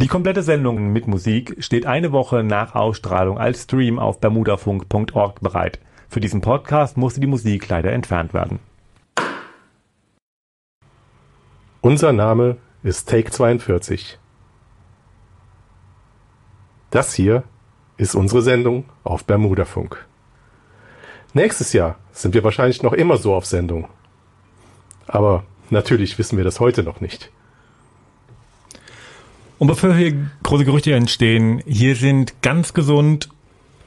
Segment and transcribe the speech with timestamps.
[0.00, 5.80] Die komplette Sendung mit Musik steht eine Woche nach Ausstrahlung als Stream auf bermudafunk.org bereit.
[6.08, 8.60] Für diesen Podcast musste die Musik leider entfernt werden.
[11.80, 14.20] Unser Name ist Take 42.
[16.90, 17.42] Das hier
[17.96, 20.06] ist unsere Sendung auf Bermudafunk.
[21.34, 23.88] Nächstes Jahr sind wir wahrscheinlich noch immer so auf Sendung.
[25.08, 27.32] Aber natürlich wissen wir das heute noch nicht.
[29.58, 30.14] Und bevor hier
[30.44, 33.28] große Gerüchte entstehen, hier sind ganz gesund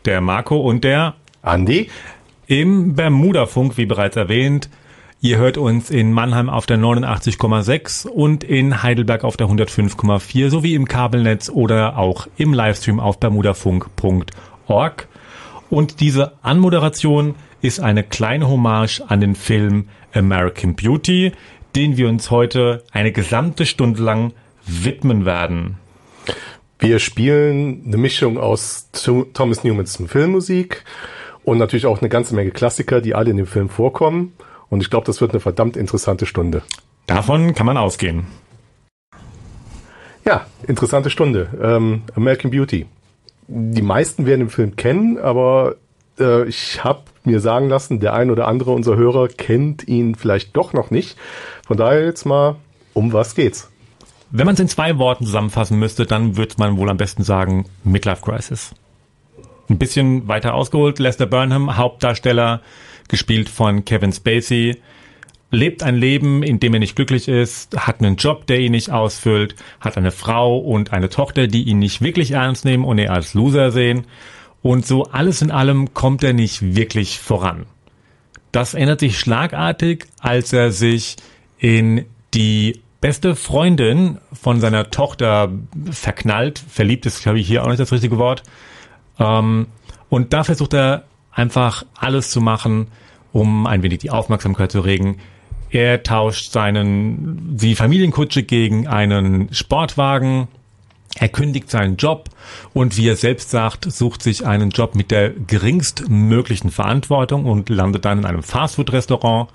[0.05, 1.89] der Marco und der Andi
[2.47, 4.70] im Bermuda-Funk, wie bereits erwähnt.
[5.21, 10.75] Ihr hört uns in Mannheim auf der 89,6 und in Heidelberg auf der 105,4 sowie
[10.75, 15.08] im Kabelnetz oder auch im Livestream auf bermudafunk.org.
[15.69, 21.31] Und diese Anmoderation ist eine kleine Hommage an den Film American Beauty,
[21.75, 24.33] den wir uns heute eine gesamte Stunde lang
[24.65, 25.77] widmen werden.
[26.79, 30.83] Wir spielen eine Mischung aus Thomas Newmans Filmmusik
[31.44, 34.33] und natürlich auch eine ganze Menge Klassiker, die alle in dem Film vorkommen.
[34.69, 36.63] Und ich glaube, das wird eine verdammt interessante Stunde.
[37.08, 38.25] Davon kann man ausgehen.
[40.25, 41.49] Ja, interessante Stunde.
[41.61, 42.86] Ähm, American Beauty.
[43.47, 45.75] Die meisten werden den Film kennen, aber
[46.19, 50.55] äh, ich habe mir sagen lassen, der ein oder andere unserer Hörer kennt ihn vielleicht
[50.55, 51.17] doch noch nicht.
[51.67, 52.55] Von daher jetzt mal,
[52.93, 53.70] um was geht's?
[54.33, 57.65] Wenn man es in zwei Worten zusammenfassen müsste, dann würde man wohl am besten sagen
[57.83, 58.73] Midlife Crisis.
[59.69, 62.61] Ein bisschen weiter ausgeholt, Lester Burnham, Hauptdarsteller,
[63.09, 64.77] gespielt von Kevin Spacey,
[65.52, 68.89] lebt ein Leben, in dem er nicht glücklich ist, hat einen Job, der ihn nicht
[68.89, 73.11] ausfüllt, hat eine Frau und eine Tochter, die ihn nicht wirklich ernst nehmen und er
[73.11, 74.05] als Loser sehen.
[74.61, 77.65] Und so alles in allem kommt er nicht wirklich voran.
[78.53, 81.17] Das ändert sich schlagartig, als er sich
[81.57, 85.52] in die beste Freundin von seiner Tochter
[85.89, 86.63] verknallt.
[86.69, 88.43] Verliebt ist, glaube ich, hier auch nicht das richtige Wort.
[89.19, 89.67] Ähm,
[90.09, 92.88] und da versucht er einfach alles zu machen,
[93.33, 95.17] um ein wenig die Aufmerksamkeit zu regen.
[95.71, 100.49] Er tauscht seinen, die Familienkutsche gegen einen Sportwagen.
[101.15, 102.30] Er kündigt seinen Job
[102.73, 108.05] und wie er selbst sagt, sucht sich einen Job mit der geringstmöglichen Verantwortung und landet
[108.05, 109.49] dann in einem Fastfood-Restaurant.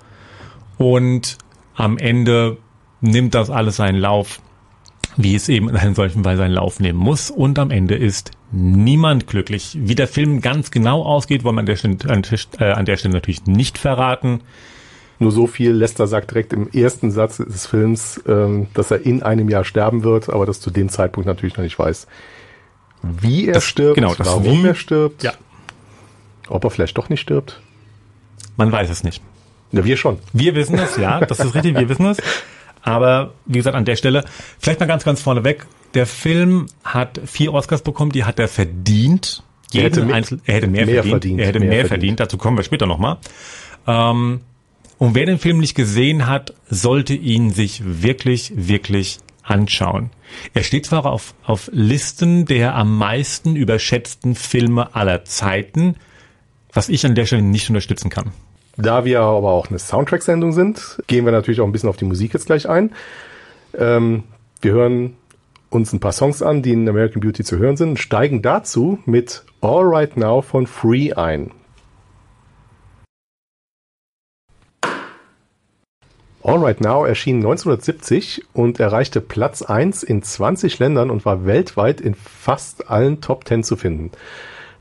[0.77, 1.37] Und
[1.75, 2.57] am Ende
[3.01, 4.39] nimmt das alles seinen Lauf,
[5.15, 7.31] wie es eben in einem solchen Fall seinen Lauf nehmen muss.
[7.31, 9.77] Und am Ende ist niemand glücklich.
[9.79, 11.97] Wie der Film ganz genau ausgeht, wollen wir an der Stelle,
[12.59, 14.41] äh, an der Stelle natürlich nicht verraten.
[15.19, 19.23] Nur so viel, Lester sagt direkt im ersten Satz des Films, ähm, dass er in
[19.23, 22.07] einem Jahr sterben wird, aber das zu dem Zeitpunkt natürlich noch nicht weiß,
[23.01, 25.33] wie er das, stirbt, genau, das warum wie, er stirbt, ja.
[26.49, 27.61] ob er vielleicht doch nicht stirbt.
[28.57, 29.23] Man weiß es nicht.
[29.71, 30.19] Ja, wir schon.
[30.33, 32.17] Wir wissen es, ja, das ist richtig, wir wissen es.
[32.87, 34.23] Aber wie gesagt, an der Stelle,
[34.59, 39.43] vielleicht mal ganz, ganz vorneweg, der Film hat vier Oscars bekommen, die hat er verdient.
[39.73, 41.11] Er hätte, Einzel er hätte mehr, mehr verdient.
[41.11, 41.39] verdient.
[41.41, 41.89] Er hätte mehr, mehr verdient.
[41.89, 42.19] verdient.
[42.21, 43.17] Dazu kommen wir später nochmal.
[43.87, 44.39] Ähm,
[44.99, 50.11] und wer den Film nicht gesehen hat, sollte ihn sich wirklich, wirklich anschauen.
[50.53, 55.95] Er steht zwar auf, auf Listen der am meisten überschätzten Filme aller Zeiten,
[56.71, 58.31] was ich an der Stelle nicht unterstützen kann.
[58.77, 62.05] Da wir aber auch eine Soundtrack-Sendung sind, gehen wir natürlich auch ein bisschen auf die
[62.05, 62.91] Musik jetzt gleich ein.
[63.75, 64.23] Ähm,
[64.61, 65.15] wir hören
[65.71, 69.43] uns ein paar Songs an, die in American Beauty zu hören sind, steigen dazu mit
[69.61, 71.51] All Right Now von Free ein.
[76.43, 81.99] All Right Now erschien 1970 und erreichte Platz 1 in 20 Ländern und war weltweit
[81.99, 84.11] in fast allen Top 10 zu finden.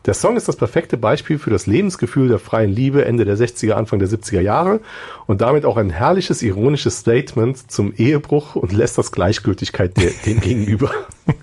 [0.07, 3.73] Der Song ist das perfekte Beispiel für das Lebensgefühl der freien Liebe Ende der 60er,
[3.73, 4.81] Anfang der 70er Jahre
[5.27, 10.91] und damit auch ein herrliches, ironisches Statement zum Ehebruch und lässt das Gleichgültigkeit dem gegenüber.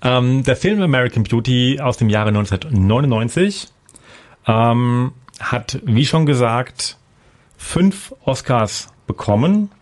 [0.00, 3.66] Ähm, der Film American Beauty aus dem Jahre 1999
[4.46, 6.98] ähm, hat, wie schon gesagt,
[7.56, 9.72] fünf Oscars bekommen.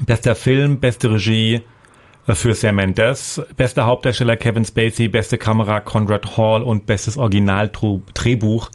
[0.00, 1.62] Bester Film, beste Regie,
[2.26, 3.42] für Sam Mendes.
[3.56, 8.70] Bester Hauptdarsteller Kevin Spacey, beste Kamera Conrad Hall und bestes Original-Drehbuch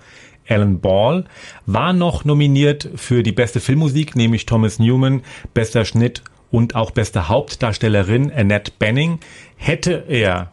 [0.48, 1.26] Alan Ball.
[1.66, 5.24] War noch nominiert für die beste Filmmusik, nämlich Thomas Newman,
[5.54, 9.20] bester Schnitt und auch beste Hauptdarstellerin Annette Benning.
[9.56, 10.52] Hätte er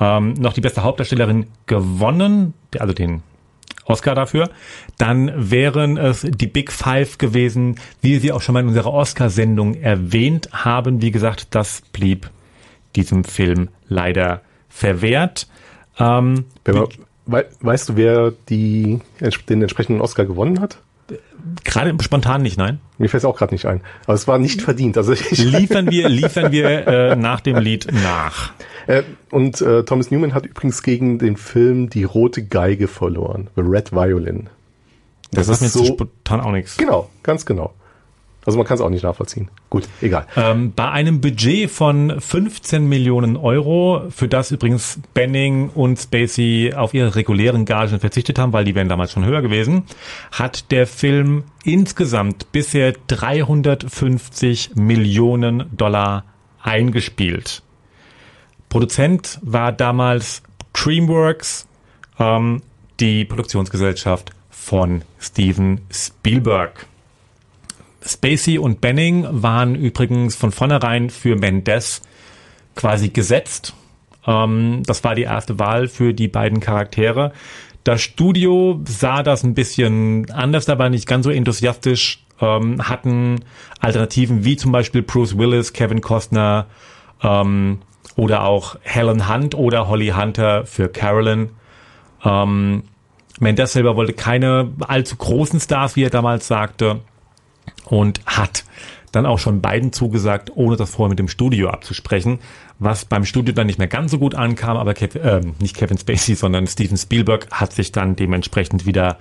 [0.00, 3.22] ähm, noch die beste Hauptdarstellerin gewonnen, also den
[3.84, 4.50] Oscar dafür,
[4.98, 8.92] dann wären es die Big Five gewesen, wie wir sie auch schon mal in unserer
[8.92, 11.02] Oscar-Sendung erwähnt haben.
[11.02, 12.30] Wie gesagt, das blieb
[12.96, 15.48] diesem Film leider verwehrt.
[15.98, 16.44] Ähm,
[17.26, 19.00] we weißt du, wer die,
[19.48, 20.78] den entsprechenden Oscar gewonnen hat?
[21.64, 22.80] Gerade spontan nicht, nein.
[22.98, 23.82] Mir fällt es auch gerade nicht ein.
[24.04, 24.96] Aber es war nicht verdient.
[24.96, 28.52] Also liefern wir, liefern wir äh, nach dem Lied nach.
[28.86, 33.62] Äh, und äh, Thomas Newman hat übrigens gegen den Film Die rote Geige verloren, The
[33.62, 34.48] Red Violin.
[35.30, 36.76] Das, das ist mir so spontan auch nichts.
[36.76, 37.72] Genau, ganz genau.
[38.46, 39.48] Also man kann es auch nicht nachvollziehen.
[39.70, 40.26] Gut, egal.
[40.36, 46.92] Ähm, bei einem Budget von 15 Millionen Euro, für das übrigens Benning und Spacey auf
[46.92, 49.84] ihre regulären Gagen verzichtet haben, weil die wären damals schon höher gewesen,
[50.30, 56.24] hat der Film insgesamt bisher 350 Millionen Dollar
[56.62, 57.63] eingespielt.
[58.74, 60.42] Produzent war damals
[60.72, 61.68] DreamWorks,
[62.18, 62.60] ähm,
[62.98, 66.84] die Produktionsgesellschaft von Steven Spielberg.
[68.04, 72.02] Spacey und Benning waren übrigens von vornherein für Mendes
[72.74, 73.74] quasi gesetzt.
[74.26, 77.32] Ähm, das war die erste Wahl für die beiden Charaktere.
[77.84, 83.44] Das Studio sah das ein bisschen anders, aber nicht ganz so enthusiastisch, ähm, hatten
[83.78, 86.66] Alternativen wie zum Beispiel Bruce Willis, Kevin Costner
[87.22, 87.78] ähm,
[88.16, 91.50] oder auch Helen Hunt oder Holly Hunter für Carolyn.
[92.24, 92.84] Ähm,
[93.40, 97.00] Mendes selber wollte keine allzu großen Stars, wie er damals sagte
[97.86, 98.64] und hat
[99.12, 102.40] dann auch schon beiden zugesagt, ohne das vorher mit dem Studio abzusprechen,
[102.78, 105.98] was beim Studio dann nicht mehr ganz so gut ankam, aber Kev äh, nicht Kevin
[105.98, 109.18] Spacey, sondern Steven Spielberg hat sich dann dementsprechend wieder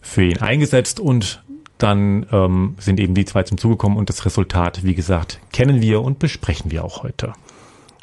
[0.00, 1.42] für ihn eingesetzt und
[1.78, 5.80] dann ähm, sind eben die zwei zum Zuge gekommen und das Resultat, wie gesagt, kennen
[5.80, 7.32] wir und besprechen wir auch heute.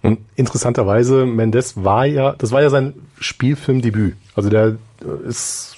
[0.04, 4.16] Und interessanterweise, Mendes war ja, das war ja sein Spielfilmdebüt.
[4.36, 4.78] Also der
[5.28, 5.78] ist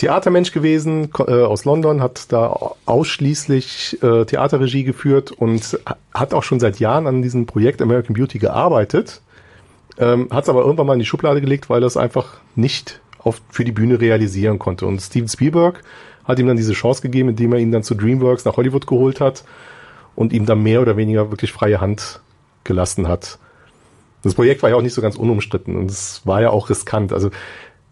[0.00, 5.78] Theatermensch gewesen äh, aus London, hat da ausschließlich äh, Theaterregie geführt und
[6.14, 9.20] hat auch schon seit Jahren an diesem Projekt American Beauty gearbeitet,
[9.98, 13.00] ähm, hat es aber irgendwann mal in die Schublade gelegt, weil er es einfach nicht
[13.18, 14.86] auf, für die Bühne realisieren konnte.
[14.86, 15.82] Und Steven Spielberg
[16.24, 19.20] hat ihm dann diese Chance gegeben, indem er ihn dann zu DreamWorks nach Hollywood geholt
[19.20, 19.44] hat
[20.16, 22.20] und ihm dann mehr oder weniger wirklich freie Hand
[22.64, 23.38] gelassen hat.
[24.22, 27.12] Das Projekt war ja auch nicht so ganz unumstritten und es war ja auch riskant.
[27.12, 27.30] Also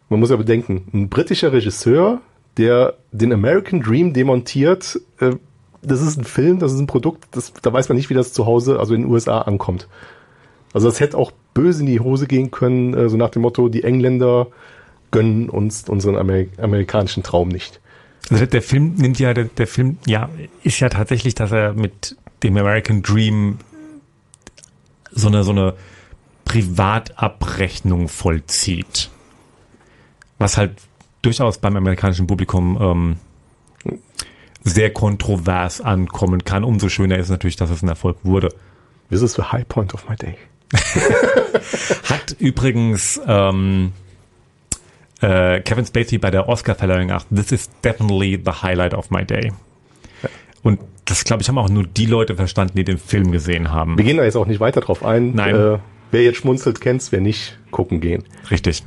[0.09, 2.21] man muss ja bedenken, ein britischer Regisseur,
[2.57, 5.37] der den American Dream demontiert, äh,
[5.81, 8.33] das ist ein Film, das ist ein Produkt, das, da weiß man nicht, wie das
[8.33, 9.89] zu Hause, also in den USA ankommt.
[10.73, 13.69] Also das hätte auch böse in die Hose gehen können, äh, so nach dem Motto,
[13.69, 14.49] die Engländer
[15.11, 17.81] gönnen uns unseren Amer amerikanischen Traum nicht.
[18.31, 20.29] Also der Film nimmt ja, der, der Film, ja,
[20.63, 23.59] ist ja tatsächlich, dass er mit dem American Dream
[25.11, 25.75] so eine, so eine
[26.45, 29.11] Privatabrechnung vollzieht
[30.39, 30.81] was halt
[31.23, 33.99] durchaus beim amerikanischen Publikum ähm,
[34.63, 36.65] sehr kontrovers ankommen kann.
[36.65, 38.49] Umso schöner ist natürlich, dass es ein Erfolg wurde.
[39.11, 40.37] This is the high point of my day.
[42.09, 43.93] Hat übrigens ähm,
[45.21, 49.53] äh, Kevin Spacey bei der Oscar-Verleihung gesagt, this is definitely the highlight of my day.
[50.69, 53.97] Und das, glaube ich, haben auch nur die Leute verstanden, die den Film gesehen haben.
[53.97, 55.35] Wir gehen da jetzt auch nicht weiter drauf ein.
[55.35, 55.55] Nein.
[55.55, 55.79] Äh,
[56.11, 58.25] wer jetzt schmunzelt, kennt's, wer nicht, gucken gehen.
[58.51, 58.85] Richtig.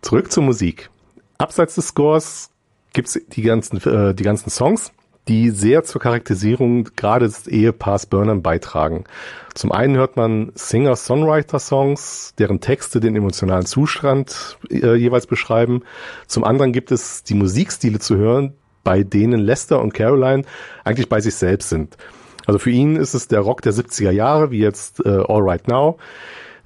[0.00, 0.88] Zurück zur Musik.
[1.36, 2.48] Abseits des Scores
[2.94, 4.92] gibt's die ganzen, äh, die ganzen Songs,
[5.28, 9.04] die sehr zur Charakterisierung gerade des Ehepaars Burnham beitragen.
[9.52, 15.82] Zum einen hört man Singer-Songwriter-Songs, deren Texte den emotionalen Zustand äh, jeweils beschreiben.
[16.26, 18.54] Zum anderen gibt es die Musikstile zu hören,
[18.84, 20.44] bei denen Lester und Caroline
[20.84, 21.96] eigentlich bei sich selbst sind.
[22.46, 25.68] Also für ihn ist es der Rock der 70er Jahre, wie jetzt äh, All Right
[25.68, 25.98] Now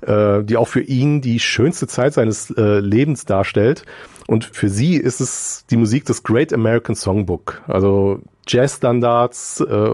[0.07, 3.85] äh, die auch für ihn die schönste Zeit seines äh, Lebens darstellt.
[4.27, 7.63] Und für sie ist es die Musik des Great American Songbook.
[7.67, 9.93] Also Jazzstandards äh,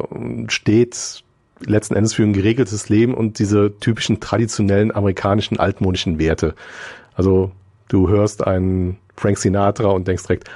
[0.49, 1.25] steht
[1.65, 6.55] letzten Endes für ein geregeltes Leben und diese typischen traditionellen amerikanischen altmodischen Werte.
[7.15, 7.53] Also
[7.89, 10.51] du hörst einen Frank Sinatra und denkst direkt,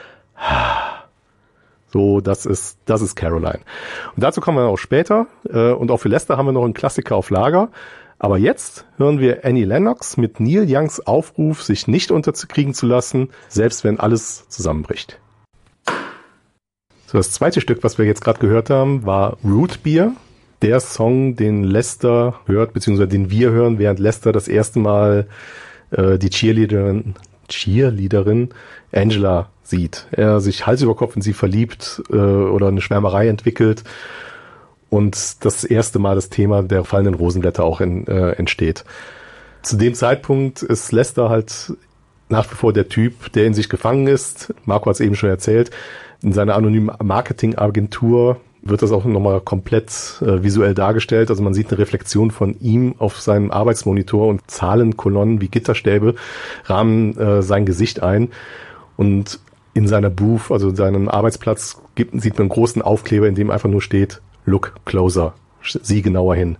[1.94, 3.60] so, das ist, das ist Caroline.
[4.16, 5.28] Und dazu kommen wir auch später.
[5.48, 7.68] Äh, und auch für Lester haben wir noch einen Klassiker auf Lager.
[8.18, 13.28] Aber jetzt hören wir Annie Lennox mit Neil Youngs Aufruf, sich nicht unterkriegen zu lassen,
[13.48, 15.20] selbst wenn alles zusammenbricht.
[17.06, 20.14] So, das zweite Stück, was wir jetzt gerade gehört haben, war Root Beer.
[20.62, 25.28] Der Song, den Lester hört, beziehungsweise den wir hören, während Lester das erste Mal
[25.92, 27.14] äh, die Cheerleaderin,
[27.48, 28.50] Cheerleaderin
[28.92, 30.06] Angela sieht.
[30.12, 33.84] Er sich Hals über Kopf in sie verliebt äh, oder eine Schwärmerei entwickelt
[34.90, 38.84] und das erste Mal das Thema der fallenden Rosenblätter auch in, äh, entsteht.
[39.62, 41.72] Zu dem Zeitpunkt ist Lester halt
[42.28, 44.54] nach wie vor der Typ, der in sich gefangen ist.
[44.64, 45.70] Marco hat es eben schon erzählt.
[46.22, 51.30] In seiner anonymen Marketingagentur wird das auch nochmal komplett äh, visuell dargestellt.
[51.30, 56.14] Also man sieht eine Reflexion von ihm auf seinem Arbeitsmonitor und Zahlenkolonnen wie Gitterstäbe
[56.64, 58.30] rahmen äh, sein Gesicht ein.
[58.96, 59.40] Und
[59.74, 63.50] in seiner Booth, also in seinem Arbeitsplatz, gibt, sieht man einen großen Aufkleber, in dem
[63.50, 65.34] einfach nur steht Look closer.
[65.62, 66.56] Sieh genauer hin.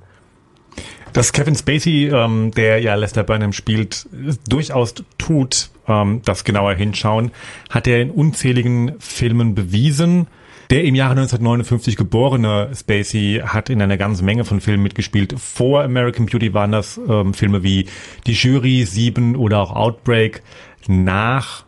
[1.13, 4.09] Dass Kevin Spacey, ähm, der ja Lester Burnham spielt,
[4.49, 7.31] durchaus tut, ähm, das genauer hinschauen,
[7.71, 10.27] hat er in unzähligen Filmen bewiesen.
[10.71, 15.35] Der im Jahre 1959 geborene Spacey hat in einer ganzen Menge von Filmen mitgespielt.
[15.39, 17.87] Vor American Beauty waren das ähm, Filme wie
[18.27, 20.43] Die Jury, Sieben oder auch Outbreak.
[20.87, 21.65] Nach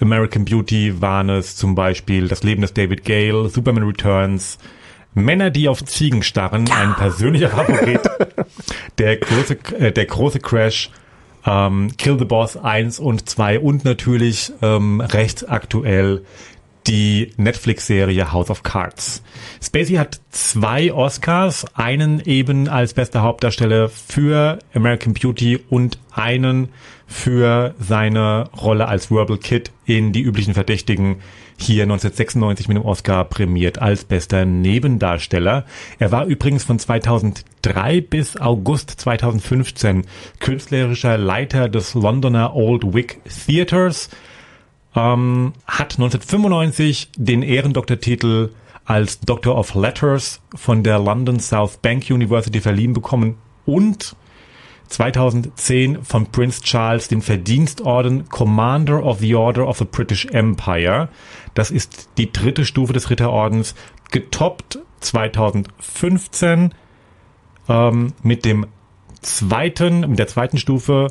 [0.00, 4.58] American Beauty waren es zum Beispiel Das Leben des David Gale, Superman Returns,
[5.14, 8.00] Männer, die auf Ziegen starren, ein persönlicher Favorit,
[8.98, 10.90] der große, äh, der große Crash,
[11.46, 16.24] ähm, Kill the Boss 1 und 2 und natürlich ähm, recht aktuell
[16.86, 19.22] die Netflix-Serie House of Cards.
[19.62, 26.68] Spacey hat zwei Oscars, einen eben als bester Hauptdarsteller für American Beauty und einen
[27.06, 31.16] für seine Rolle als Verbal Kid in Die üblichen Verdächtigen
[31.56, 35.64] hier 1996 mit dem Oscar prämiert als bester Nebendarsteller.
[35.98, 40.04] Er war übrigens von 2003 bis August 2015
[40.40, 44.10] künstlerischer Leiter des Londoner Old Vic Theatres,
[44.94, 48.50] ähm, hat 1995 den Ehrendoktortitel
[48.84, 54.14] als Doctor of Letters von der London South Bank University verliehen bekommen und
[54.88, 61.08] 2010 von Prince Charles den Verdienstorden Commander of the Order of the British Empire.
[61.54, 63.74] Das ist die dritte Stufe des Ritterordens,
[64.10, 66.74] getoppt 2015
[67.68, 68.66] ähm, mit dem
[69.22, 71.08] zweiten, mit der zweiten Stufe,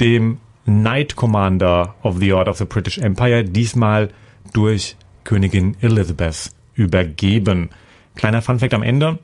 [0.00, 4.10] dem Knight Commander of the Order of the British Empire, diesmal
[4.52, 7.70] durch Königin Elizabeth übergeben.
[8.14, 9.18] Kleiner Funfact am Ende.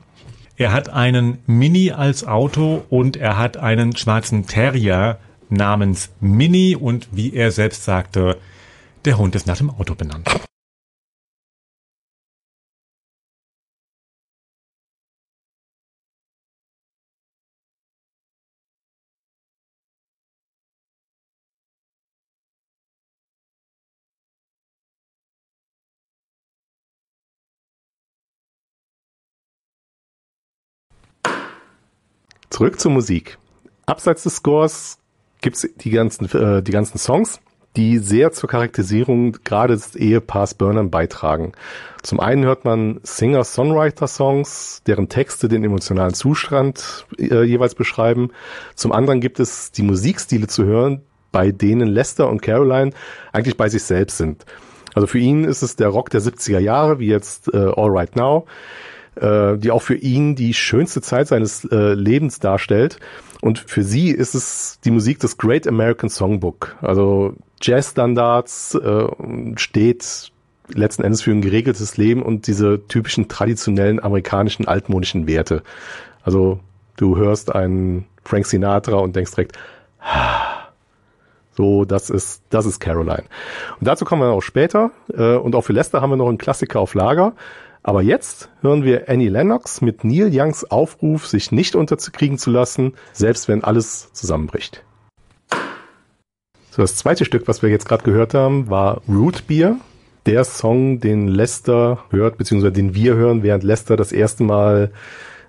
[0.57, 5.17] Er hat einen Mini als Auto und er hat einen schwarzen Terrier
[5.49, 8.37] namens Mini und wie er selbst sagte,
[9.05, 10.29] der Hund ist nach dem Auto benannt.
[32.51, 33.37] Zurück zur Musik.
[33.85, 34.99] Abseits des Scores
[35.39, 37.39] gibt's die ganzen, äh, die ganzen Songs,
[37.77, 41.53] die sehr zur Charakterisierung gerade des Ehepaars Burnham beitragen.
[42.03, 48.31] Zum einen hört man Singer-Songwriter-Songs, deren Texte den emotionalen Zustand äh, jeweils beschreiben.
[48.75, 52.91] Zum anderen gibt es die Musikstile zu hören, bei denen Lester und Caroline
[53.31, 54.45] eigentlich bei sich selbst sind.
[54.93, 58.17] Also für ihn ist es der Rock der 70er Jahre, wie jetzt äh, All Right
[58.17, 58.45] Now
[59.15, 62.97] äh, die auch für ihn die schönste Zeit seines äh, Lebens darstellt.
[63.41, 66.75] Und für sie ist es die Musik des Great American Songbook.
[66.81, 69.07] Also Jazzstandards äh,
[69.55, 70.31] steht
[70.73, 75.63] letzten Endes für ein geregeltes Leben und diese typischen traditionellen amerikanischen altmodischen Werte.
[76.23, 76.59] Also
[76.97, 79.57] du hörst einen Frank Sinatra und denkst direkt,
[81.53, 83.23] so, das ist, das ist Caroline.
[83.79, 84.91] Und dazu kommen wir auch später.
[85.13, 87.33] Äh, und auch für Lester haben wir noch einen Klassiker auf Lager.
[87.83, 92.93] Aber jetzt hören wir Annie Lennox mit Neil Youngs Aufruf, sich nicht unterkriegen zu lassen,
[93.11, 94.83] selbst wenn alles zusammenbricht.
[96.69, 99.77] So, das zweite Stück, was wir jetzt gerade gehört haben, war Root Beer.
[100.27, 104.91] Der Song, den Lester hört, beziehungsweise den wir hören, während Lester das erste Mal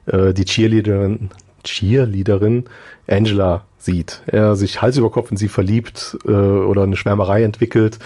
[0.06, 1.28] äh, die Cheerleaderin,
[1.64, 2.64] Cheerleaderin
[3.06, 4.22] Angela sieht.
[4.26, 7.98] Er sich Hals über Kopf in sie verliebt äh, oder eine Schwärmerei entwickelt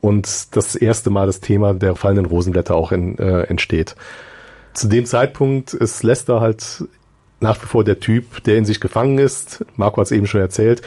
[0.00, 3.96] und das erste Mal das Thema der fallenden Rosenblätter auch in, äh, entsteht.
[4.74, 6.84] Zu dem Zeitpunkt ist Lester halt
[7.40, 9.64] nach wie vor der Typ, der in sich gefangen ist.
[9.76, 10.82] Marco hat es eben schon erzählt.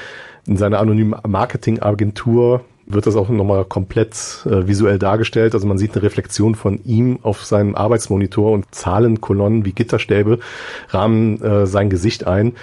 [0.47, 5.53] In seiner anonymen Marketingagentur wird das auch nochmal komplett äh, visuell dargestellt.
[5.53, 10.39] Also man sieht eine Reflexion von ihm auf seinem Arbeitsmonitor und Zahlenkolonnen wie Gitterstäbe
[10.89, 12.53] rahmen äh, sein Gesicht ein.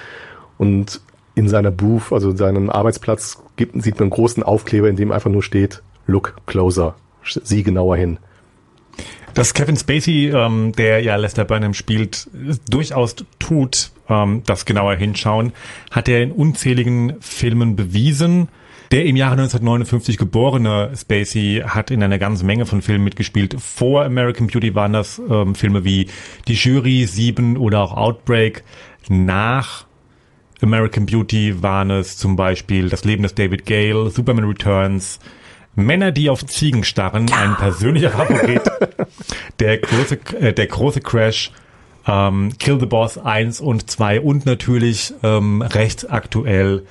[0.58, 1.00] Und
[1.35, 5.30] in seiner Booth, also seinem Arbeitsplatz, gibt, sieht man einen großen Aufkleber, in dem einfach
[5.30, 6.97] nur steht Look closer.
[7.23, 8.18] Sieh genauer hin.
[9.35, 12.28] Dass Kevin Spacey, ähm, der ja Lester Burnham spielt,
[12.68, 15.52] durchaus tut, ähm, das genauer hinschauen,
[15.90, 18.49] hat er in unzähligen Filmen bewiesen.
[18.90, 23.54] Der im Jahre 1959 geborene Spacey hat in einer ganzen Menge von Filmen mitgespielt.
[23.61, 26.09] Vor American Beauty waren das ähm, Filme wie
[26.47, 28.64] Die Jury, Sieben oder auch Outbreak.
[29.11, 29.85] Nach
[30.62, 35.18] American Beauty waren es zum Beispiel Das Leben des David Gale, Superman Returns,
[35.75, 38.62] Männer, die auf Ziegen starren, ein persönlicher Favorit.
[39.61, 41.52] der große, äh, der große Crash,
[42.07, 46.87] ähm, Kill the Boss 1 und 2 und natürlich ähm, recht aktuell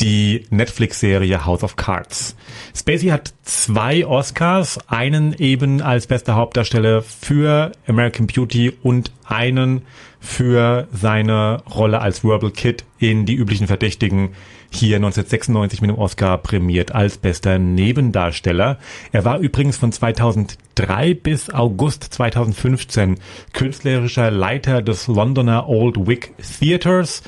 [0.00, 2.34] die Netflix-Serie House of Cards.
[2.74, 9.82] Spacey hat zwei Oscars, einen eben als bester Hauptdarsteller für American Beauty und einen
[10.18, 14.30] für seine Rolle als Verbal Kid in Die üblichen Verdächtigen
[14.70, 18.78] hier 1996 mit dem Oscar prämiert als bester Nebendarsteller.
[19.12, 23.16] Er war übrigens von 2003 bis August 2015
[23.52, 27.22] künstlerischer Leiter des Londoner Old Vic Theatres,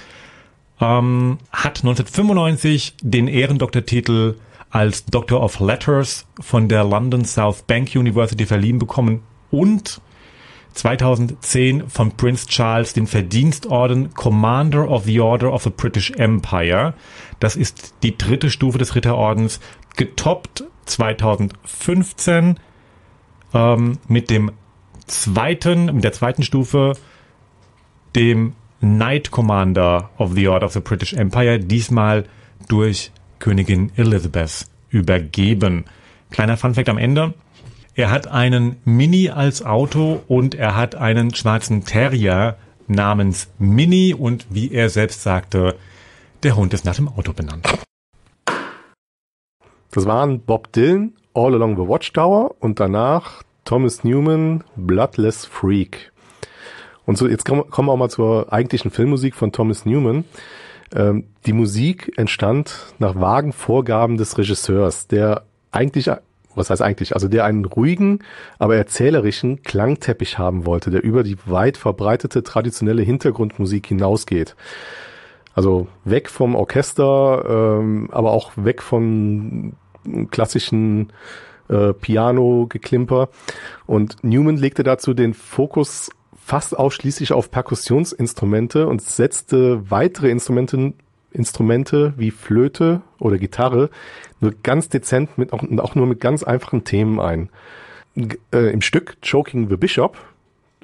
[0.81, 4.37] ähm, hat 1995 den Ehrendoktortitel
[4.71, 10.01] als Doctor of Letters von der London South Bank University verliehen bekommen und
[10.73, 16.95] 2010 von Prince Charles den Verdienstorden Commander of the Order of the British Empire.
[17.41, 19.61] Das ist die dritte Stufe des Ritterordens,
[19.97, 22.59] getoppt 2015
[23.53, 24.51] ähm, mit dem
[25.07, 26.95] zweiten, mit der zweiten Stufe,
[28.17, 32.25] dem Knight Commander of the Order of the British Empire, diesmal
[32.69, 35.85] durch Königin Elizabeth übergeben.
[36.31, 37.35] Kleiner Funfact am Ende.
[37.95, 42.57] Er hat einen Mini als Auto und er hat einen schwarzen Terrier
[42.89, 45.77] namens Mini und wie er selbst sagte,
[46.43, 47.69] der Hund ist nach dem Auto benannt.
[49.93, 56.12] Das waren Bob Dylan, All Along the Watchtower und danach Thomas Newman, Bloodless Freak.
[57.05, 60.25] Und so, jetzt kommen wir auch mal zur eigentlichen Filmmusik von Thomas Newman.
[60.95, 66.11] Ähm, die Musik entstand nach vagen Vorgaben des Regisseurs, der eigentlich
[66.55, 68.21] was heißt eigentlich, also der einen ruhigen,
[68.59, 74.55] aber erzählerischen Klangteppich haben wollte, der über die weit verbreitete traditionelle Hintergrundmusik hinausgeht.
[75.55, 79.75] Also weg vom Orchester, ähm, aber auch weg von
[80.31, 81.13] klassischen
[81.69, 83.29] äh, Piano-Geklimper.
[83.87, 86.11] Und Newman legte dazu den Fokus
[86.45, 90.95] fast ausschließlich auf Perkussionsinstrumente und setzte weitere Instrumente
[91.31, 93.89] Instrumente wie Flöte oder Gitarre
[94.41, 97.49] nur ganz dezent mit auch, auch nur mit ganz einfachen Themen ein.
[98.53, 100.19] Äh, Im Stück Choking the Bishop,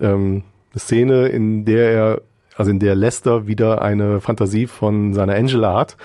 [0.00, 2.23] ähm, eine Szene, in der er,
[2.57, 5.97] also in der Lester wieder eine Fantasie von seiner Angela hat,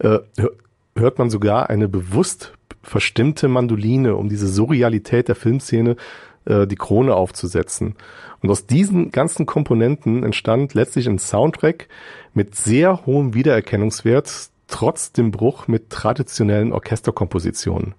[0.00, 0.18] äh,
[0.94, 5.96] hört man sogar eine bewusst verstimmte Mandoline, um diese Surrealität der Filmszene
[6.48, 7.94] äh, die Krone aufzusetzen.
[8.42, 11.88] Und aus diesen ganzen Komponenten entstand letztlich ein Soundtrack
[12.34, 17.94] mit sehr hohem Wiedererkennungswert, trotz dem Bruch mit traditionellen Orchesterkompositionen.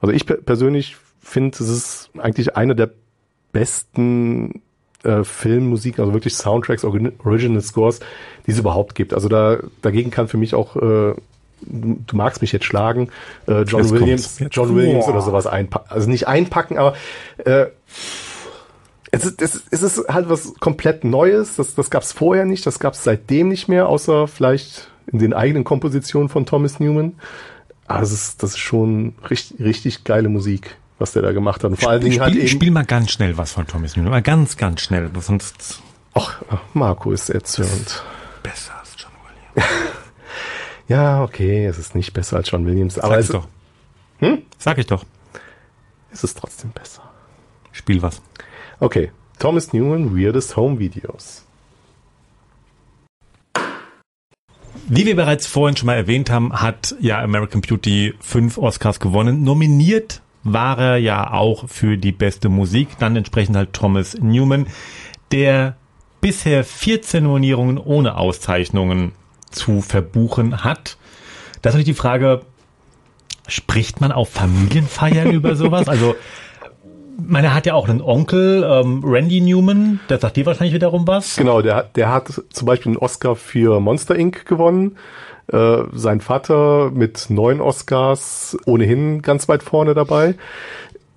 [0.00, 2.90] Also ich persönlich finde, es ist eigentlich eine der
[3.52, 4.62] besten
[5.02, 8.00] äh, Filmmusik, also wirklich Soundtracks, Original Scores,
[8.46, 9.14] die es überhaupt gibt.
[9.14, 11.14] Also da dagegen kann für mich auch äh,
[11.62, 13.10] du magst mich jetzt schlagen,
[13.46, 15.12] äh, John jetzt Williams, John Williams Boah.
[15.12, 15.86] oder sowas einpacken.
[15.90, 16.94] Also nicht einpacken, aber
[17.44, 17.66] äh,
[19.12, 21.56] es ist, es, es ist halt was komplett Neues.
[21.56, 25.18] Das, das gab es vorher nicht, das gab es seitdem nicht mehr, außer vielleicht in
[25.18, 27.14] den eigenen Kompositionen von Thomas Newman.
[27.86, 31.72] Aber es ist, das ist schon richtig, richtig geile Musik, was der da gemacht hat.
[31.72, 32.46] Und vor allen Dingen halt eben.
[32.46, 35.80] Spiel mal ganz schnell was von Thomas Newman, mal ganz, ganz schnell, sonst.
[36.14, 36.40] Ach,
[36.72, 38.04] Marco ist erzürnt.
[38.42, 39.72] Besser als John Williams.
[40.90, 43.48] ja, okay, es ist nicht besser als John Williams, aber Sag es doch.
[44.18, 44.42] Hm?
[44.58, 45.04] Sag ich doch.
[46.10, 47.08] Es ist trotzdem besser.
[47.70, 48.20] Spiel was.
[48.80, 51.44] Okay, Thomas Newman, Weirdest Home Videos.
[54.88, 59.44] Wie wir bereits vorhin schon mal erwähnt haben, hat ja American Beauty fünf Oscars gewonnen.
[59.44, 64.66] Nominiert war er ja auch für die beste Musik, dann entsprechend halt Thomas Newman,
[65.30, 65.76] der
[66.20, 69.12] bisher 14 Nominierungen ohne Auszeichnungen
[69.50, 70.96] zu verbuchen hat.
[71.62, 72.42] Das ist natürlich die Frage,
[73.46, 75.88] spricht man auf Familienfeiern über sowas?
[75.88, 76.14] Also
[77.26, 81.36] meine, hat ja auch einen Onkel, ähm, Randy Newman, der sagt dir wahrscheinlich wiederum was.
[81.36, 84.46] Genau, der, der hat zum Beispiel einen Oscar für Monster Inc.
[84.46, 84.96] gewonnen.
[85.48, 90.34] Äh, sein Vater mit neun Oscars ohnehin ganz weit vorne dabei.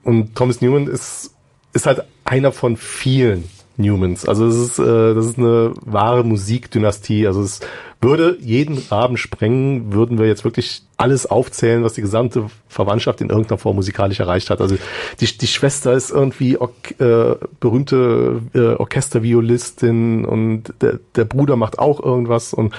[0.03, 1.33] Und Thomas Newman ist,
[1.73, 3.43] ist halt einer von vielen
[3.77, 4.27] Newmans.
[4.27, 7.27] Also es ist, äh, das ist eine wahre Musikdynastie.
[7.27, 7.61] Also es
[8.03, 13.29] würde jeden Rahmen sprengen, würden wir jetzt wirklich alles aufzählen, was die gesamte Verwandtschaft in
[13.29, 14.61] irgendeiner Form musikalisch erreicht hat.
[14.61, 14.77] Also
[15.19, 21.79] die, die Schwester ist irgendwie or äh, berühmte äh, Orchesterviolistin und der, der Bruder macht
[21.79, 22.73] auch irgendwas und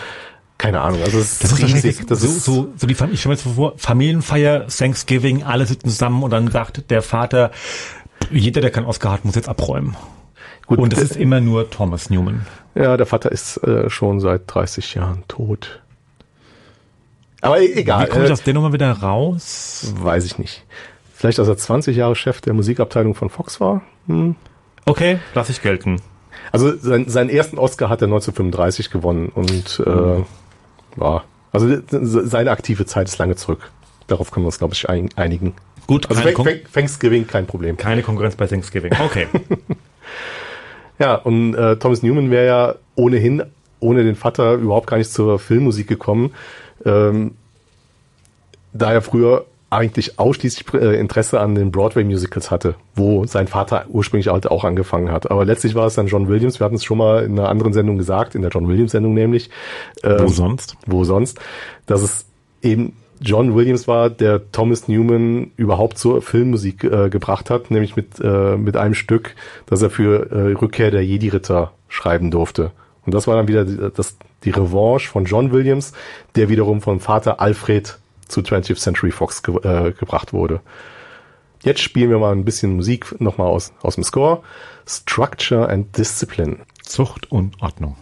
[0.56, 2.06] keine Ahnung, also es das ist riesig.
[2.06, 5.88] Das so, ist so, so die ich stelle mir jetzt vor, Familienfeier, Thanksgiving, alle sitzen
[5.88, 7.50] zusammen und dann sagt der Vater,
[8.30, 9.96] jeder, der keinen Oscar hat, muss jetzt abräumen.
[10.66, 12.46] Gut, und es ist immer nur Thomas Newman.
[12.74, 15.81] Ja, der Vater ist äh, schon seit 30 Jahren tot.
[17.40, 18.07] Aber egal.
[18.07, 19.92] Wie kommt äh, das denn nochmal wieder raus?
[19.98, 20.64] Weiß ich nicht.
[21.14, 23.83] Vielleicht, als er 20 Jahre Chef der Musikabteilung von Fox war.
[24.07, 24.35] Hm.
[24.87, 26.00] Okay, lass ich gelten.
[26.53, 30.27] Also sein, seinen ersten Oscar hat er 1935 gewonnen und äh, mhm.
[30.96, 33.70] war Also seine aktive Zeit ist lange zurück.
[34.07, 35.55] Darauf können wir uns, glaube ich, einigen.
[35.87, 36.22] Gut, also
[36.72, 37.77] Thanksgiving kein Problem.
[37.77, 38.92] Keine Konkurrenz bei Thanksgiving.
[39.05, 39.27] Okay.
[40.98, 43.42] ja, und äh, Thomas Newman wäre ja ohnehin
[43.80, 46.33] ohne den Vater überhaupt gar nicht zur Filmmusik gekommen.
[46.85, 47.33] Ähm,
[48.72, 54.28] da er früher eigentlich ausschließlich äh, Interesse an den Broadway-Musicals hatte, wo sein Vater ursprünglich
[54.28, 55.30] halt auch angefangen hat.
[55.30, 56.61] Aber letztlich war es dann John Williams.
[56.61, 59.50] Wir hatten es schon mal in einer anderen Sendung gesagt, in der John Williams-Sendung nämlich.
[60.02, 60.76] Ähm, wo sonst?
[60.87, 61.40] Wo sonst?
[61.87, 62.26] Dass es
[62.62, 68.20] eben John Williams war, der Thomas Newman überhaupt zur Filmmusik äh, gebracht hat, nämlich mit,
[68.20, 69.35] äh, mit einem Stück,
[69.66, 72.72] das er für äh, Rückkehr der Jedi-Ritter schreiben durfte.
[73.07, 75.92] Und das war dann wieder die, das, die Revanche von John Williams,
[76.37, 77.98] der wiederum vom Vater Alfred
[78.29, 80.61] zu 20th Century Fox ge äh, gebracht wurde.
[81.62, 84.42] Jetzt spielen wir mal ein bisschen Musik nochmal aus, aus dem Score.
[84.87, 86.59] Structure and Discipline.
[86.83, 87.96] Zucht und Ordnung.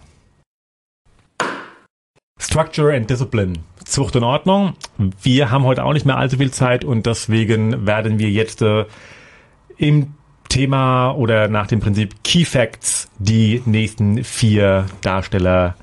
[2.37, 3.59] Structure and Discipline.
[3.93, 4.73] Zucht und Ordnung.
[5.21, 8.85] Wir haben heute auch nicht mehr allzu viel Zeit und deswegen werden wir jetzt äh,
[9.77, 10.15] im
[10.49, 15.75] Thema oder nach dem Prinzip Key Facts die nächsten vier Darsteller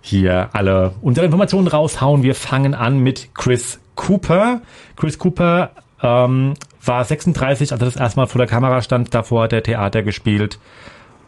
[0.00, 2.22] hier alle unsere Informationen raushauen.
[2.22, 4.60] Wir fangen an mit Chris Cooper.
[4.94, 9.12] Chris Cooper ähm, war 36, als er das erste Mal vor der Kamera stand.
[9.12, 10.60] Davor hat er Theater gespielt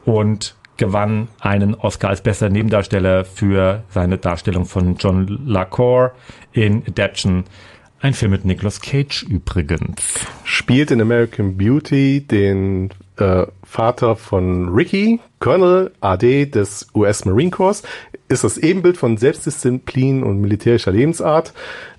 [0.05, 6.13] und gewann einen Oscar als bester Nebendarsteller für seine Darstellung von John LaCour
[6.53, 7.45] in Adaption.
[8.01, 10.01] Ein Film mit Nicolas Cage übrigens.
[10.43, 12.89] Spielt in American Beauty den
[13.19, 17.83] äh, Vater von Ricky, Colonel AD des US Marine Corps,
[18.29, 21.53] ist das Ebenbild von Selbstdisziplin und militärischer Lebensart,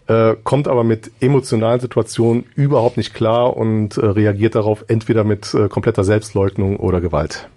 [0.07, 5.53] äh, kommt aber mit emotionalen Situationen überhaupt nicht klar und äh, reagiert darauf entweder mit
[5.53, 7.47] äh, kompletter Selbstleugnung oder Gewalt.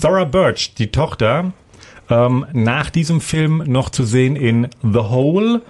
[0.00, 1.52] Thora Birch, die Tochter,
[2.10, 5.62] ähm, nach diesem Film noch zu sehen in The Hole,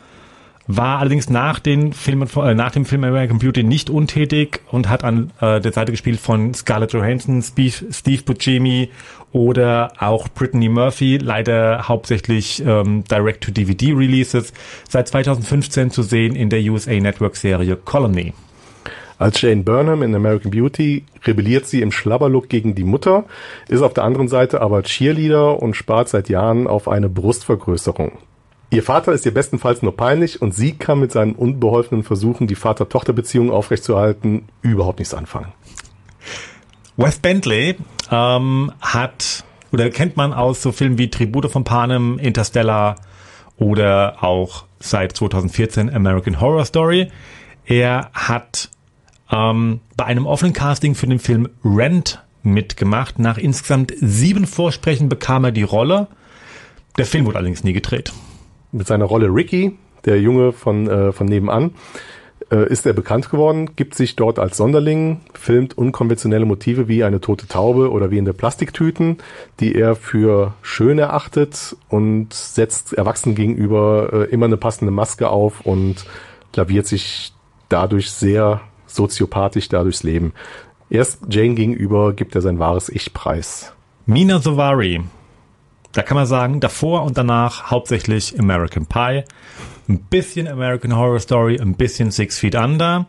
[0.67, 5.05] war allerdings nach, den Filmen, äh, nach dem Film American Beauty nicht untätig und hat
[5.05, 8.91] an äh, der Seite gespielt von Scarlett Johansson, Steve, Steve Buscemi
[9.33, 14.53] oder auch Brittany Murphy, leider hauptsächlich ähm, Direct-to-DVD-Releases,
[14.89, 18.33] seit 2015 zu sehen in der USA Network-Serie Colony.
[19.19, 23.25] Als Jane Burnham in American Beauty rebelliert sie im Schlabberlook gegen die Mutter,
[23.69, 28.13] ist auf der anderen Seite aber Cheerleader und spart seit Jahren auf eine Brustvergrößerung.
[28.71, 32.57] Ihr Vater ist ihr bestenfalls nur peinlich und sie kann mit seinen unbeholfenen Versuchen, die
[32.57, 35.53] Vater-Tochter-Beziehung aufrechtzuerhalten, überhaupt nichts anfangen.
[36.97, 37.77] Wes Bentley
[38.11, 42.97] ähm, hat oder kennt man aus so Filmen wie Tribute von Panem, Interstellar
[43.59, 47.11] oder auch seit 2014 American Horror Story.
[47.65, 48.71] Er hat
[49.31, 53.19] ähm, bei einem offenen Casting für den Film Rent mitgemacht.
[53.19, 56.09] Nach insgesamt sieben Vorsprechen bekam er die Rolle.
[56.99, 58.13] Der Film wurde allerdings nie gedreht
[58.75, 61.71] mit seiner Rolle Ricky, der Junge von, äh, von nebenan,
[62.51, 67.21] äh, ist er bekannt geworden, gibt sich dort als Sonderling, filmt unkonventionelle Motive wie eine
[67.21, 69.19] tote Taube oder wie in der Plastiktüten,
[69.61, 75.61] die er für schön erachtet und setzt Erwachsenen gegenüber äh, immer eine passende Maske auf
[75.63, 76.05] und
[76.55, 77.33] laviert sich
[77.69, 78.61] dadurch sehr
[78.95, 80.33] soziopathisch dadurchs Leben.
[80.91, 83.73] Erst Jane gegenüber gibt er sein wahres Ich preis.
[84.07, 85.03] Mina Sovari
[85.95, 89.23] da kann man sagen, davor und danach hauptsächlich American Pie,
[89.89, 93.07] ein bisschen American Horror Story, ein bisschen Six Feet Under.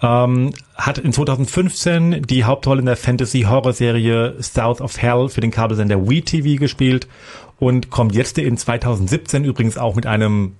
[0.00, 6.08] Ähm, hat in 2015 die Hauptrolle in der Fantasy-Horror-Serie South of Hell für den Kabelsender
[6.08, 7.08] WeTV gespielt
[7.58, 10.54] und kommt jetzt in 2017 übrigens auch mit einem,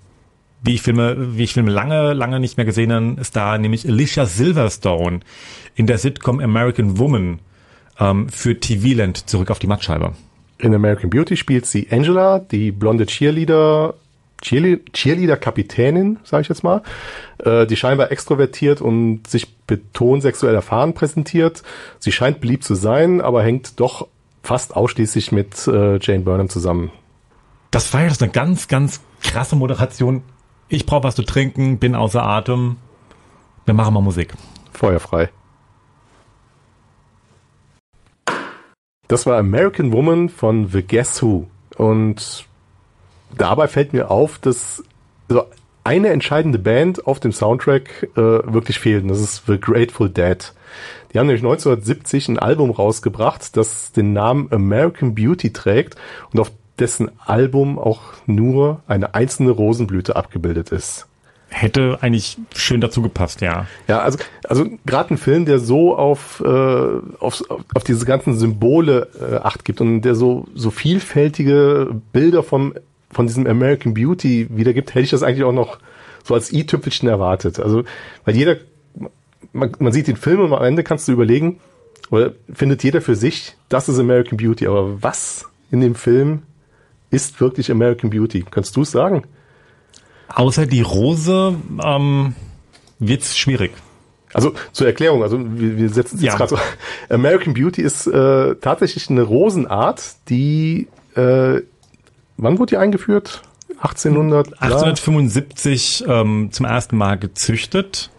[0.62, 5.20] wie ich Filme, wie ich Filme lange, lange nicht mehr gesehenen Star, nämlich Alicia Silverstone
[5.74, 7.40] in der Sitcom American Woman
[7.98, 10.12] ähm, für TV-Land zurück auf die Mattscheibe.
[10.58, 13.94] In American Beauty spielt sie Angela, die blonde Cheerleader,
[14.42, 16.82] Cheerleader-Kapitänin, sage ich jetzt mal,
[17.38, 21.62] äh, die scheinbar extrovertiert und sich betont sexuell erfahren präsentiert.
[21.98, 24.08] Sie scheint beliebt zu sein, aber hängt doch
[24.42, 26.90] fast ausschließlich mit äh, Jane Burnham zusammen.
[27.70, 30.22] Das war jetzt eine ganz, ganz krasse Moderation.
[30.70, 32.76] Ich brauche was zu trinken, bin außer Atem.
[33.64, 34.34] Wir machen mal Musik.
[34.72, 35.30] Feuerfrei.
[39.08, 41.46] Das war American Woman von The Guess Who.
[41.76, 42.46] Und
[43.34, 44.84] dabei fällt mir auf, dass
[45.28, 45.44] so
[45.84, 49.04] eine entscheidende Band auf dem Soundtrack äh, wirklich fehlt.
[49.04, 50.52] Und das ist The Grateful Dead.
[51.12, 55.96] Die haben nämlich 1970 ein Album rausgebracht, das den Namen American Beauty trägt
[56.30, 61.06] und auf dessen Album auch nur eine einzelne Rosenblüte abgebildet ist
[61.50, 63.66] hätte eigentlich schön dazu gepasst, ja.
[63.88, 67.42] Ja, also, also gerade ein Film, der so auf, äh, auf,
[67.74, 72.74] auf diese ganzen Symbole äh, Acht gibt und der so, so vielfältige Bilder vom
[73.10, 75.78] von diesem American Beauty wiedergibt, hätte ich das eigentlich auch noch
[76.24, 77.58] so als i-Tüpfelchen erwartet.
[77.58, 77.84] Also,
[78.24, 78.56] weil jeder,
[79.52, 81.58] man, man sieht den Film und am Ende kannst du überlegen,
[82.10, 84.66] oder findet jeder für sich, das ist American Beauty.
[84.66, 86.42] Aber was in dem Film
[87.10, 88.44] ist wirklich American Beauty?
[88.50, 89.24] Kannst du es sagen?
[90.28, 92.34] Außer die Rose ähm,
[92.98, 93.72] wird's schwierig.
[94.34, 96.28] Also zur Erklärung, also wir, wir setzen es ja.
[96.28, 96.58] jetzt gerade so.
[97.14, 101.62] American Beauty ist äh, tatsächlich eine Rosenart, die äh,
[102.36, 103.42] wann wurde die eingeführt?
[103.80, 104.60] 1800?
[104.62, 108.10] 1875 ähm, zum ersten Mal gezüchtet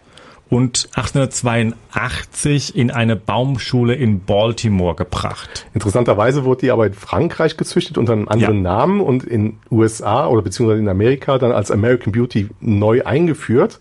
[0.49, 5.67] und 1882 in eine Baumschule in Baltimore gebracht.
[5.73, 8.61] Interessanterweise wurde die aber in Frankreich gezüchtet unter einem anderen ja.
[8.61, 13.79] Namen und in USA oder beziehungsweise in Amerika dann als American Beauty neu eingeführt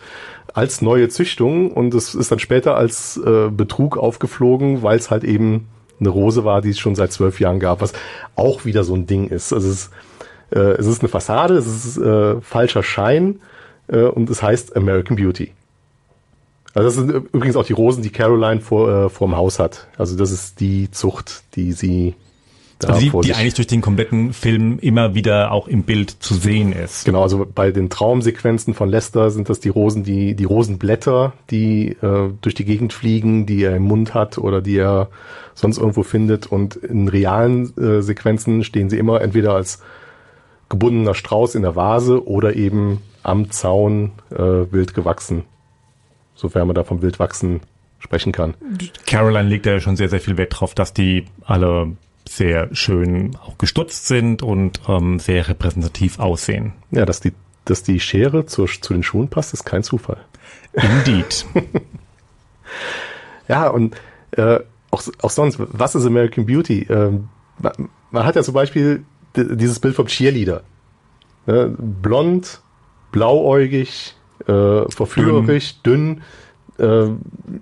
[0.55, 5.23] als neue Züchtung und es ist dann später als äh, Betrug aufgeflogen, weil es halt
[5.23, 5.69] eben
[6.01, 7.93] eine Rose war, die es schon seit zwölf Jahren gab, was
[8.35, 9.53] auch wieder so ein Ding ist.
[9.53, 9.91] Also es ist,
[10.51, 13.41] äh, es ist eine Fassade, es ist äh, falscher Schein
[13.89, 15.53] äh, und es heißt American Beauty.
[16.79, 19.89] Also das sind übrigens auch die Rosen, die Caroline vor, äh, vorm Haus hat.
[19.97, 22.15] Also das ist die Zucht, die sie
[22.79, 26.35] da also die, die eigentlich durch den kompletten Film immer wieder auch im Bild zu
[26.35, 27.05] sehen ist.
[27.05, 31.97] Genau, also bei den Traumsequenzen von Lester sind das die Rosen, die, die Rosenblätter, die
[32.01, 35.09] äh, durch die Gegend fliegen, die er im Mund hat oder die er
[35.55, 36.47] sonst irgendwo findet.
[36.47, 39.83] Und in realen äh, Sequenzen stehen sie immer entweder als
[40.69, 44.37] gebundener Strauß in der Vase oder eben am Zaun äh,
[44.71, 45.43] wild gewachsen
[46.39, 47.61] sofern man da vom Wildwachsen
[47.99, 48.55] sprechen kann.
[49.07, 51.97] Caroline legt ja schon sehr, sehr viel Wert drauf, dass die alle
[52.29, 56.75] sehr schön auch gestutzt sind und ähm, sehr repräsentativ aussehen.
[56.91, 57.33] Ja, dass die,
[57.65, 60.19] dass die Schere zur, zu den Schuhen passt, ist kein Zufall.
[60.75, 61.47] Indeed.
[63.49, 63.97] ja, und
[64.33, 66.87] äh, auch, auch sonst, was ist American Beauty?
[66.89, 70.63] Ähm, man, man, hat ja zum Beispiel dieses Bild vom Cheerleader.
[71.47, 71.75] Ne?
[71.77, 72.61] Blond,
[73.11, 74.15] blauäugig,
[74.49, 76.23] äh, verführerisch, dünn.
[76.79, 77.09] dünn.
[77.11, 77.11] Äh,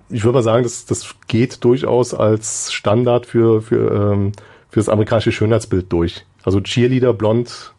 [0.09, 4.31] ich würde mal sagen, das, das geht durchaus als Standard für, für, ähm,
[4.69, 6.25] für das amerikanische Schönheitsbild durch.
[6.43, 7.73] Also Cheerleader, blond,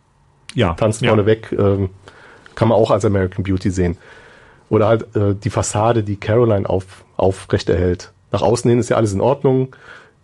[0.55, 1.11] ja, tanzen ja.
[1.11, 1.91] vorne weg, ähm,
[2.55, 3.97] kann man auch als American Beauty sehen.
[4.69, 8.13] Oder halt äh, die Fassade, die Caroline auf, aufrechterhält.
[8.33, 9.75] Nach außen hin ist ja alles in Ordnung,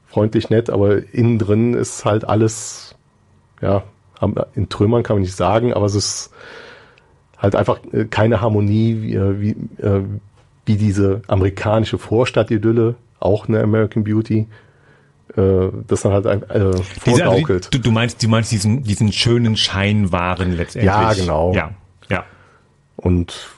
[0.06, 2.94] freundlich, nett, aber innen drin ist halt alles,
[3.62, 3.82] ja,
[4.54, 6.30] in Trümmern kann man nicht sagen, aber es ist
[7.44, 9.50] halt einfach äh, keine Harmonie wie, äh, wie,
[9.82, 10.02] äh,
[10.66, 14.46] wie diese amerikanische Vorstadt-Idylle, auch eine American Beauty.
[15.36, 19.56] Äh, das dann halt äh, also die, du, du meinst, du meinst diesen, diesen schönen
[19.56, 20.92] Scheinwaren letztendlich.
[20.92, 21.54] Ja, genau.
[21.54, 21.70] Ja,
[22.10, 22.24] ja.
[22.96, 23.48] Und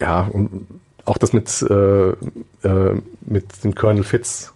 [0.00, 0.66] ja, und
[1.04, 4.52] auch das mit, äh, äh, mit dem Colonel Fitz.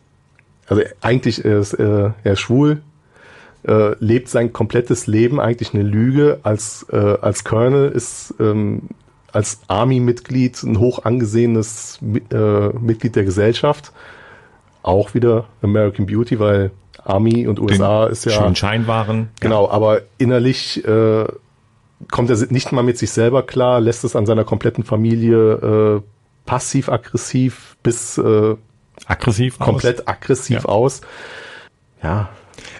[0.66, 2.82] Also eigentlich ist äh, er ist schwul,
[3.66, 6.40] äh, lebt sein komplettes Leben eigentlich eine Lüge.
[6.42, 8.82] Als, äh, als Colonel ist ähm,
[9.32, 11.98] als Army-Mitglied ein hoch angesehenes
[12.32, 13.92] äh, Mitglied der Gesellschaft.
[14.82, 16.70] Auch wieder American Beauty, weil
[17.04, 18.32] Army und USA Den ist ja.
[18.32, 19.28] Schön Scheinwaren.
[19.40, 21.24] Genau, aber innerlich äh,
[22.10, 26.02] kommt er nicht mal mit sich selber klar, lässt es an seiner kompletten Familie äh,
[26.46, 28.56] passiv-aggressiv bis äh,
[29.06, 30.06] aggressiv komplett aus.
[30.06, 30.64] aggressiv ja.
[30.64, 31.00] aus.
[32.02, 32.30] Ja,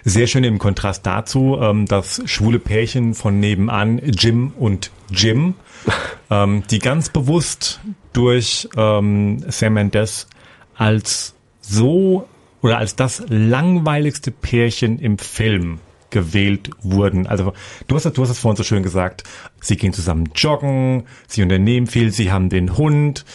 [0.03, 5.55] sehr schön im Kontrast dazu, ähm, das schwule Pärchen von nebenan, Jim und Jim,
[6.29, 7.79] ähm, die ganz bewusst
[8.13, 10.27] durch ähm, Sam Mendes
[10.75, 12.27] als so
[12.61, 17.27] oder als das langweiligste Pärchen im Film gewählt wurden.
[17.27, 17.53] Also
[17.87, 19.23] du hast, du hast es vorhin so schön gesagt.
[19.61, 23.25] Sie gehen zusammen joggen, sie unternehmen viel, sie haben den Hund.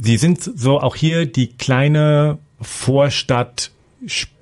[0.00, 3.70] Sie sind so auch hier die kleine Vorstadt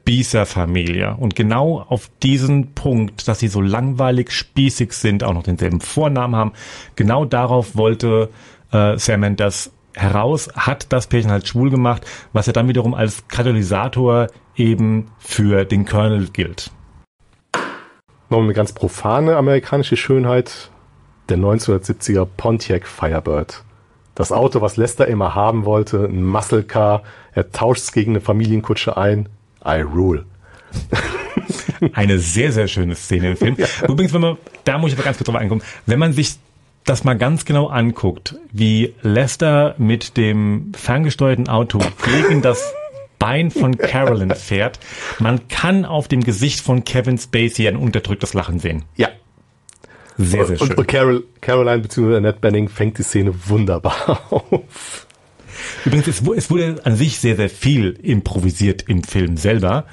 [0.05, 1.17] Spießerfamilie.
[1.17, 6.37] Und genau auf diesen Punkt, dass sie so langweilig spießig sind, auch noch denselben Vornamen
[6.37, 6.53] haben,
[6.95, 8.29] genau darauf wollte
[8.71, 13.29] äh, Sam Mendes heraus, hat das Pärchen halt schwul gemacht, was ja dann wiederum als
[13.29, 16.71] Katalysator eben für den Colonel gilt.
[18.29, 20.71] Noch eine ganz profane amerikanische Schönheit,
[21.31, 23.65] der 1970er Pontiac Firebird.
[24.15, 28.21] Das Auto, was Lester immer haben wollte, ein Muscle Car, er tauscht es gegen eine
[28.21, 29.31] Familienkutsche ein,
[29.67, 30.25] I rule.
[31.93, 33.57] Eine sehr, sehr schöne Szene im Film.
[33.59, 33.67] Ja.
[33.89, 36.35] Übrigens, wenn man, da muss ich aber ganz kurz drauf ankommen, wenn man sich
[36.85, 42.75] das mal ganz genau anguckt, wie Lester mit dem ferngesteuerten Auto gegen das
[43.19, 44.79] Bein von Carolyn fährt,
[45.19, 48.85] man kann auf dem Gesicht von Kevin Spacey ein unterdrücktes Lachen sehen.
[48.97, 49.09] Ja.
[50.19, 50.75] Sehr, sehr schön.
[50.75, 52.17] Und Carol, Caroline bzw.
[52.17, 55.07] Annette Benning fängt die Szene wunderbar auf.
[55.85, 59.85] Übrigens, es, es wurde an sich sehr, sehr viel improvisiert im Film selber.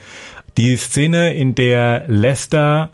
[0.57, 2.91] Die Szene, in der Lester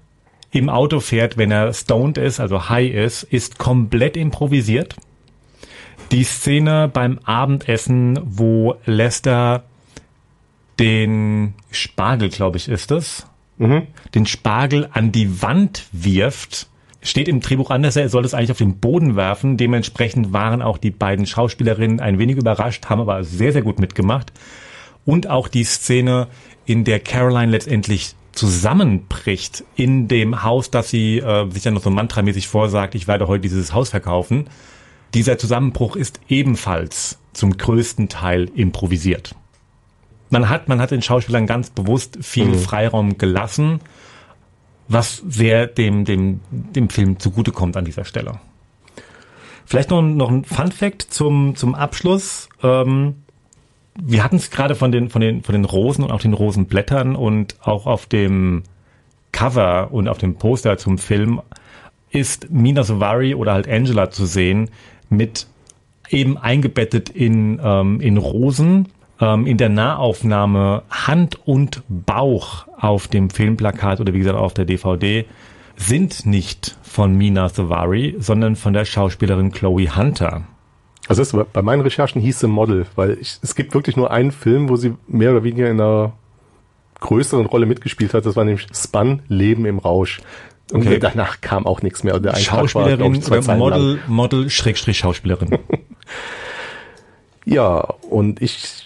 [0.51, 4.95] im Auto fährt, wenn er stoned ist, also high ist, ist komplett improvisiert.
[6.11, 9.63] Die Szene beim Abendessen, wo Lester
[10.79, 13.87] den Spargel, glaube ich, ist es, mhm.
[14.13, 16.67] den Spargel an die Wand wirft,
[17.09, 19.57] steht im Drehbuch anders, er soll es eigentlich auf den Boden werfen.
[19.57, 24.31] Dementsprechend waren auch die beiden Schauspielerinnen ein wenig überrascht, haben aber sehr, sehr gut mitgemacht.
[25.05, 26.27] Und auch die Szene,
[26.65, 31.89] in der Caroline letztendlich zusammenbricht in dem Haus, dass sie äh, sich ja noch so
[31.89, 34.49] mantramäßig vorsagt, ich werde heute dieses Haus verkaufen.
[35.13, 39.33] Dieser Zusammenbruch ist ebenfalls zum größten Teil improvisiert.
[40.29, 42.59] Man hat, man hat den Schauspielern ganz bewusst viel mhm.
[42.59, 43.79] Freiraum gelassen,
[44.88, 48.39] was sehr dem, dem, dem Film zugutekommt an dieser Stelle.
[49.65, 52.47] Vielleicht noch, noch ein Fun Fact zum, zum Abschluss.
[52.63, 53.15] Ähm,
[54.02, 57.15] wir hatten es gerade von den, von den, von den Rosen und auch den Rosenblättern
[57.15, 58.63] und auch auf dem
[59.32, 61.41] Cover und auf dem Poster zum Film
[62.12, 64.69] ist Mina Savari oder halt Angela zu sehen
[65.10, 65.47] mit
[66.10, 68.88] eben eingebettet in, ähm, in Rosen,
[69.19, 74.65] ähm, in der Nahaufnahme Hand und Bauch auf dem Filmplakat oder wie gesagt auf der
[74.65, 75.25] DVD
[75.75, 80.43] sind nicht von Mina Savari, sondern von der Schauspielerin Chloe Hunter.
[81.08, 84.32] Also das, bei meinen Recherchen hieß sie Model, weil ich, es gibt wirklich nur einen
[84.32, 86.13] Film, wo sie mehr oder weniger in einer
[86.99, 88.25] größeren Rolle mitgespielt hat.
[88.25, 90.19] Das war nämlich Spun, Leben im Rausch.
[90.73, 90.99] Und okay.
[90.99, 92.19] danach kam auch nichts mehr.
[92.19, 93.99] Der Schauspielerin war, ich, Model, lang.
[94.08, 95.60] Model, Schrägstrich Schauspielerin.
[97.45, 98.76] ja, und ich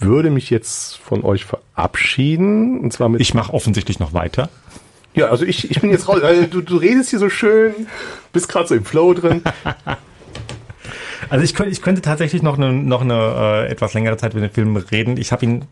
[0.00, 2.80] würde mich jetzt von euch verabschieden.
[2.80, 3.20] Und zwar mit.
[3.20, 4.48] Ich mache offensichtlich noch weiter.
[5.14, 6.22] Ja, also ich, ich bin jetzt raus.
[6.22, 7.74] Also du, du redest hier so schön,
[8.32, 9.42] bist gerade so im Flow drin.
[11.28, 14.40] Also ich könnte, ich könnte tatsächlich noch eine, noch eine äh, etwas längere Zeit über
[14.40, 15.16] den Film reden.
[15.16, 15.64] Ich habe ihn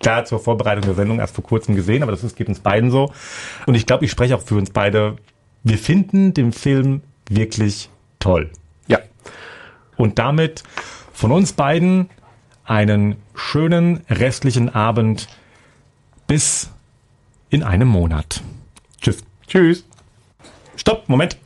[0.00, 2.90] klar zur Vorbereitung der Sendung erst vor kurzem gesehen, aber das ist, geht uns beiden
[2.90, 3.12] so.
[3.66, 5.16] Und ich glaube, ich spreche auch für uns beide.
[5.64, 8.50] Wir finden den Film wirklich toll.
[8.86, 9.00] Ja.
[9.96, 10.62] Und damit
[11.12, 12.10] von uns beiden
[12.64, 15.28] einen schönen restlichen Abend
[16.26, 16.70] bis
[17.50, 18.42] in einem Monat.
[19.00, 19.22] Tschüss.
[19.46, 19.84] Tschüss.
[20.76, 21.38] Stopp, Moment.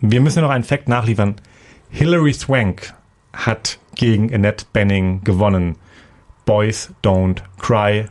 [0.00, 1.36] Wir müssen noch einen Fakt nachliefern.
[1.90, 2.94] Hilary Swank
[3.32, 5.76] hat gegen Annette Benning gewonnen.
[6.44, 8.06] Boys Don't Cry.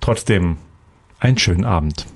[0.00, 0.58] Trotzdem
[1.20, 2.06] einen schönen Abend.